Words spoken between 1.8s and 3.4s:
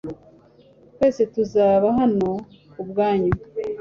hano kubwanyu.